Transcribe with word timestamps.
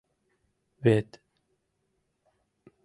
Вет... 0.83 1.09